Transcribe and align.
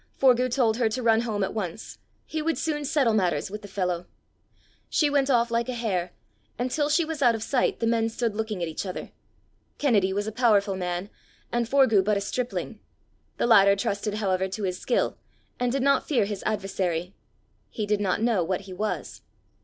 Forgue 0.19 0.49
told 0.49 0.77
her 0.77 0.89
to 0.89 1.03
run 1.03 1.21
home 1.21 1.43
at 1.43 1.53
once: 1.53 1.99
he 2.25 2.41
would 2.41 2.57
soon 2.57 2.83
settle 2.85 3.13
matters 3.13 3.51
with 3.51 3.61
the 3.61 3.67
fellow. 3.67 4.07
She 4.89 5.11
went 5.11 5.29
off 5.29 5.51
like 5.51 5.69
a 5.69 5.75
hare, 5.75 6.11
and 6.57 6.71
till 6.71 6.89
she 6.89 7.05
was 7.05 7.21
out 7.21 7.35
of 7.35 7.43
sight 7.43 7.79
the 7.79 7.85
men 7.85 8.09
stood 8.09 8.33
looking 8.35 8.63
at 8.63 8.67
each 8.67 8.83
other. 8.83 9.11
Kennedy 9.77 10.11
was 10.11 10.25
a 10.25 10.31
powerful 10.31 10.75
man, 10.75 11.11
and 11.51 11.69
Forgue 11.69 12.03
but 12.03 12.17
a 12.17 12.21
stripling; 12.21 12.79
the 13.37 13.45
latter 13.45 13.75
trusted, 13.75 14.15
however, 14.15 14.47
to 14.47 14.63
his 14.63 14.79
skill, 14.81 15.19
and 15.59 15.71
did 15.71 15.83
not 15.83 16.07
fear 16.07 16.25
his 16.25 16.41
adversary. 16.47 17.13
He 17.69 17.85
did 17.85 18.01
not 18.01 18.23
know 18.23 18.43
what 18.43 18.61
he 18.61 18.73
was. 18.73 19.21